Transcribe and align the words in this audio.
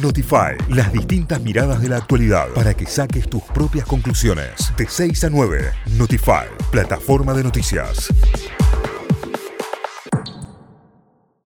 Notify, 0.00 0.56
las 0.68 0.92
distintas 0.92 1.40
miradas 1.40 1.80
de 1.80 1.88
la 1.88 1.98
actualidad 1.98 2.48
para 2.54 2.74
que 2.74 2.86
saques 2.86 3.28
tus 3.28 3.42
propias 3.42 3.86
conclusiones. 3.86 4.72
De 4.76 4.86
6 4.88 5.24
a 5.24 5.30
9, 5.30 5.72
Notify, 5.96 6.46
plataforma 6.70 7.34
de 7.34 7.44
noticias. 7.44 8.12